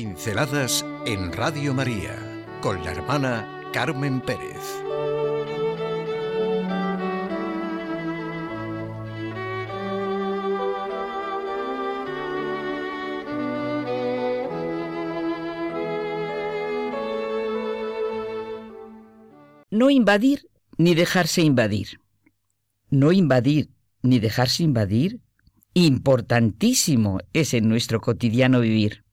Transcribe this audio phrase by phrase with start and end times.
[0.00, 2.16] Pinceladas en Radio María
[2.62, 4.56] con la hermana Carmen Pérez.
[19.70, 20.48] No invadir
[20.78, 22.00] ni dejarse invadir.
[22.88, 23.68] No invadir
[24.00, 25.20] ni dejarse invadir
[25.74, 29.04] importantísimo es en nuestro cotidiano vivir.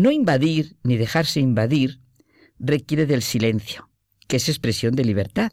[0.00, 2.00] No invadir ni dejarse invadir
[2.58, 3.90] requiere del silencio,
[4.28, 5.52] que es expresión de libertad.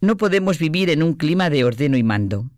[0.00, 2.50] No podemos vivir en un clima de ordeno y mando,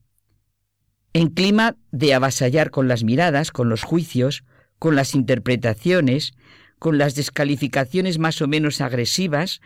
[1.13, 4.45] en clima de avasallar con las miradas, con los juicios,
[4.79, 6.35] con las interpretaciones,
[6.79, 9.61] con las descalificaciones más o menos agresivas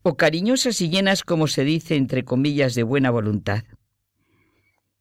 [0.00, 3.64] o cariñosas y llenas, como se dice, entre comillas, de buena voluntad.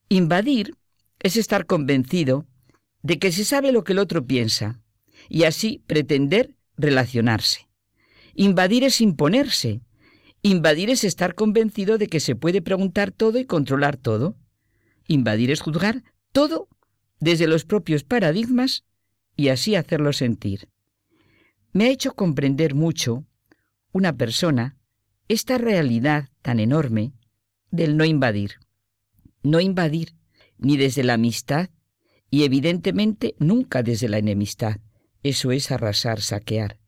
[0.10, 0.76] Invadir
[1.20, 2.46] es estar convencido
[3.04, 4.82] de que se sabe lo que el otro piensa,
[5.30, 7.68] y así pretender relacionarse.
[8.34, 9.82] Invadir es imponerse.
[10.42, 14.38] Invadir es estar convencido de que se puede preguntar todo y controlar todo.
[15.08, 16.68] Invadir es juzgar todo
[17.20, 18.86] desde los propios paradigmas
[19.36, 20.70] y así hacerlo sentir.
[21.74, 23.26] Me ha hecho comprender mucho
[23.92, 24.78] una persona
[25.28, 27.14] esta realidad tan enorme
[27.72, 28.56] del no invadir.
[29.44, 30.16] No invadir
[30.58, 31.70] ni desde la amistad
[32.30, 34.78] y evidentemente nunca desde la enemistad.
[35.28, 36.80] Eso es arrasar, saquear.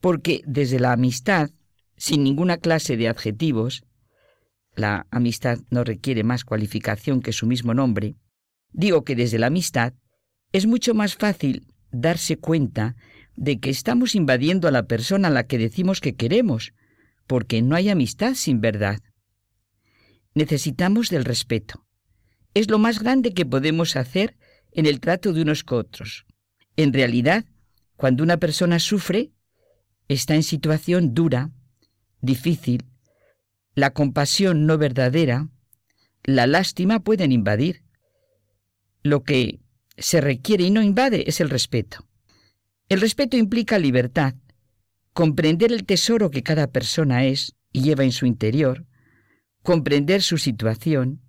[0.00, 1.50] Porque desde la amistad,
[1.98, 3.84] sin ninguna clase de adjetivos,
[4.74, 8.16] la amistad no requiere más cualificación que su mismo nombre,
[8.72, 9.92] digo que desde la amistad
[10.52, 12.96] es mucho más fácil darse cuenta
[13.34, 16.72] de que estamos invadiendo a la persona a la que decimos que queremos,
[17.26, 19.00] porque no hay amistad sin verdad.
[20.32, 21.84] Necesitamos del respeto.
[22.54, 24.38] Es lo más grande que podemos hacer
[24.72, 26.24] en el trato de unos con otros.
[26.76, 27.44] En realidad,
[27.96, 29.32] cuando una persona sufre,
[30.08, 31.50] está en situación dura,
[32.20, 32.84] difícil,
[33.74, 35.48] la compasión no verdadera,
[36.24, 37.82] la lástima pueden invadir.
[39.02, 39.60] Lo que
[39.96, 42.06] se requiere y no invade es el respeto.
[42.88, 44.34] El respeto implica libertad,
[45.12, 48.86] comprender el tesoro que cada persona es y lleva en su interior,
[49.62, 51.20] comprender su situación.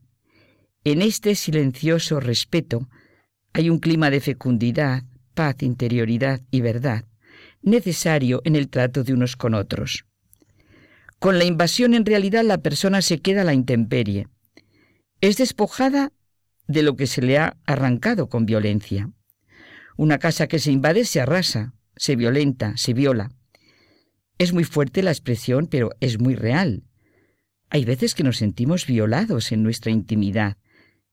[0.83, 2.89] En este silencioso respeto
[3.53, 5.03] hay un clima de fecundidad,
[5.37, 7.05] paz, interioridad y verdad,
[7.61, 10.05] necesario en el trato de unos con otros.
[11.19, 14.29] Con la invasión en realidad la persona se queda a la intemperie.
[15.21, 16.11] Es despojada
[16.67, 19.11] de lo que se le ha arrancado con violencia.
[19.95, 23.29] Una casa que se invade se arrasa, se violenta, se viola.
[24.39, 26.81] Es muy fuerte la expresión, pero es muy real.
[27.69, 30.57] Hay veces que nos sentimos violados en nuestra intimidad,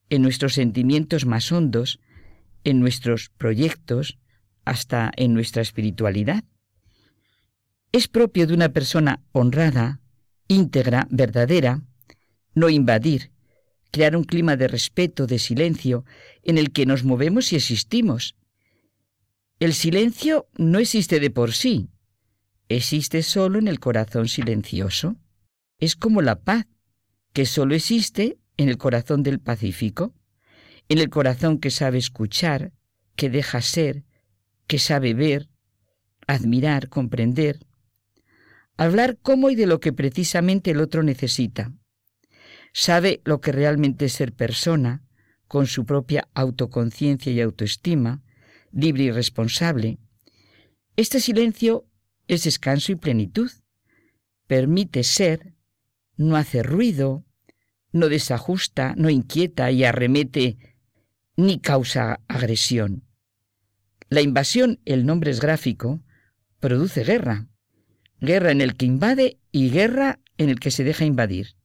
[0.08, 2.00] en nuestros sentimientos más hondos,
[2.64, 4.18] en nuestros proyectos,
[4.64, 6.44] hasta en nuestra espiritualidad.
[7.92, 10.00] Es propio de una persona honrada,
[10.48, 11.82] íntegra, verdadera,
[12.54, 13.30] no invadir,
[13.90, 16.04] crear un clima de respeto, de silencio,
[16.42, 18.34] en el que nos movemos y existimos.
[19.60, 21.90] El silencio no existe de por sí,
[22.68, 25.16] existe solo en el corazón silencioso.
[25.78, 26.66] Es como la paz,
[27.32, 30.14] que solo existe en el corazón del Pacífico
[30.88, 32.72] en el corazón que sabe escuchar,
[33.16, 34.04] que deja ser,
[34.66, 35.48] que sabe ver,
[36.26, 37.60] admirar, comprender,
[38.76, 41.72] hablar cómo y de lo que precisamente el otro necesita.
[42.72, 45.02] Sabe lo que realmente es ser persona,
[45.46, 48.22] con su propia autoconciencia y autoestima,
[48.72, 49.98] libre y responsable.
[50.96, 51.86] Este silencio
[52.26, 53.50] es descanso y plenitud.
[54.46, 55.54] Permite ser,
[56.16, 57.24] no hace ruido,
[57.92, 60.58] no desajusta, no inquieta y arremete
[61.36, 63.04] ni causa agresión.
[64.08, 66.02] La invasión, el nombre es gráfico,
[66.60, 67.48] produce guerra.
[68.20, 71.56] Guerra en el que invade y guerra en el que se deja invadir.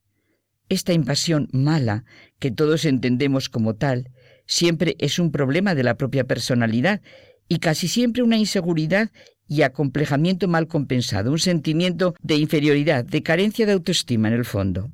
[0.67, 2.05] Esta invasión mala,
[2.39, 4.11] que todos entendemos como tal,
[4.45, 7.01] siempre es un problema de la propia personalidad
[7.47, 9.11] y casi siempre una inseguridad
[9.47, 14.91] y acomplejamiento mal compensado, un sentimiento de inferioridad, de carencia de autoestima en el fondo.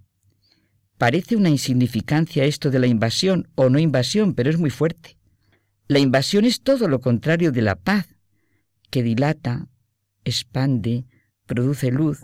[0.97, 5.17] Parece una insignificancia esto de la invasión o no invasión, pero es muy fuerte.
[5.87, 8.07] La invasión es todo lo contrario de la paz,
[8.89, 9.67] que dilata,
[10.23, 11.05] expande,
[11.45, 12.21] produce luz,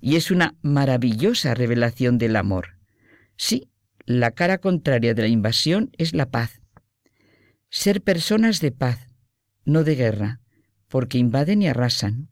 [0.00, 2.78] y es una maravillosa revelación del amor.
[3.36, 3.70] Sí,
[4.04, 6.60] la cara contraria de la invasión es la paz.
[7.70, 9.08] Ser personas de paz,
[9.64, 10.40] no de guerra,
[10.88, 12.28] porque invaden y arrasan.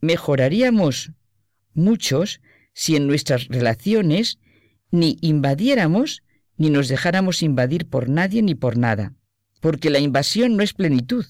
[0.00, 1.12] Mejoraríamos
[1.74, 2.40] muchos
[2.72, 4.38] si en nuestras relaciones
[4.90, 6.22] ni invadiéramos
[6.56, 9.14] ni nos dejáramos invadir por nadie ni por nada,
[9.60, 11.26] porque la invasión no es plenitud,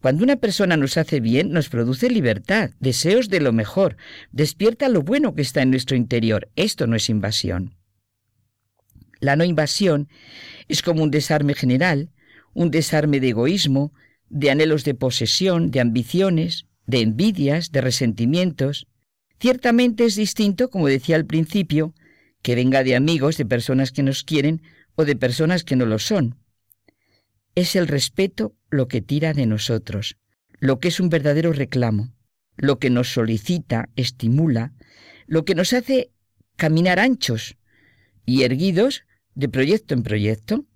[0.00, 3.98] Cuando una persona nos hace bien, nos produce libertad, deseos de lo mejor,
[4.32, 6.48] despierta lo bueno que está en nuestro interior.
[6.56, 7.76] Esto no es invasión.
[9.20, 10.08] La no invasión
[10.68, 12.10] es como un desarme general,
[12.54, 13.92] un desarme de egoísmo,
[14.30, 18.86] de anhelos de posesión, de ambiciones, de envidias, de resentimientos.
[19.38, 21.94] Ciertamente es distinto, como decía al principio,
[22.42, 24.62] que venga de amigos, de personas que nos quieren
[24.94, 26.36] o de personas que no lo son.
[27.54, 30.16] Es el respeto lo que tira de nosotros,
[30.58, 32.14] lo que es un verdadero reclamo,
[32.56, 34.72] lo que nos solicita, estimula,
[35.26, 36.10] lo que nos hace
[36.56, 37.56] caminar anchos
[38.26, 39.04] y erguidos
[39.34, 40.66] de proyecto en proyecto.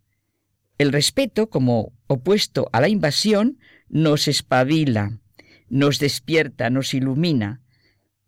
[0.78, 3.58] El respeto, como opuesto a la invasión,
[3.88, 5.20] nos espabila,
[5.68, 7.60] nos despierta, nos ilumina.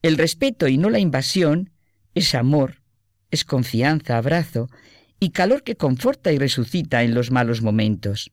[0.03, 1.71] El respeto y no la invasión
[2.15, 2.83] es amor,
[3.37, 4.69] es confianza, abrazo
[5.21, 8.33] y calor que conforta y resucita en los malos momentos.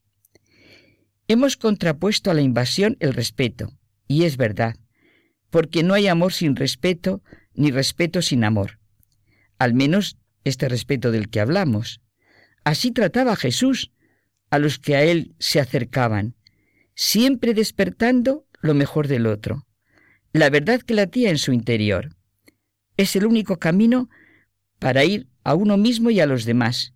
[1.28, 3.70] Hemos contrapuesto a la invasión el respeto,
[4.08, 4.76] y es verdad,
[5.50, 7.22] porque no hay amor sin respeto,
[7.54, 8.78] ni respeto sin amor.
[9.58, 12.00] Al menos este respeto del que hablamos.
[12.64, 13.92] Así trataba Jesús
[14.50, 16.34] a los que a él se acercaban,
[16.94, 19.66] siempre despertando lo mejor del otro,
[20.32, 22.16] la verdad que latía en su interior.
[22.96, 24.08] Es el único camino
[24.84, 26.92] para ir a uno mismo y a los demás.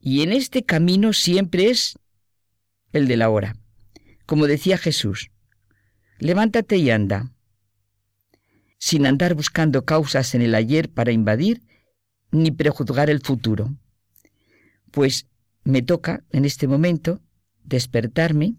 [0.00, 1.96] Y en este camino siempre es
[2.92, 3.54] el de la hora.
[4.26, 5.30] Como decía Jesús,
[6.18, 7.30] levántate y anda,
[8.78, 11.62] sin andar buscando causas en el ayer para invadir
[12.32, 13.76] ni prejuzgar el futuro.
[14.90, 15.28] Pues
[15.62, 17.20] me toca en este momento
[17.62, 18.56] despertarme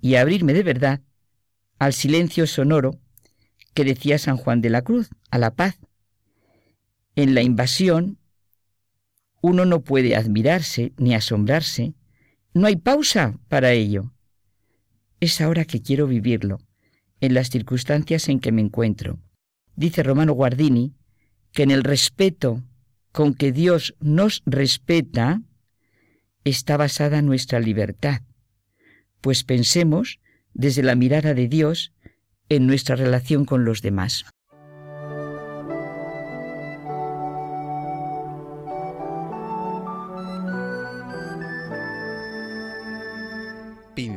[0.00, 1.00] y abrirme de verdad
[1.78, 2.98] al silencio sonoro
[3.72, 5.78] que decía San Juan de la Cruz, a la paz.
[7.14, 8.18] En la invasión
[9.42, 11.94] uno no puede admirarse ni asombrarse,
[12.54, 14.12] no hay pausa para ello.
[15.20, 16.58] Es ahora que quiero vivirlo,
[17.20, 19.18] en las circunstancias en que me encuentro.
[19.76, 20.94] Dice Romano Guardini
[21.52, 22.62] que en el respeto
[23.10, 25.42] con que Dios nos respeta
[26.44, 28.22] está basada nuestra libertad,
[29.20, 30.18] pues pensemos
[30.54, 31.92] desde la mirada de Dios
[32.48, 34.24] en nuestra relación con los demás.